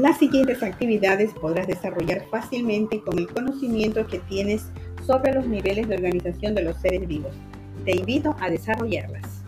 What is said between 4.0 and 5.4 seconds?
que tienes sobre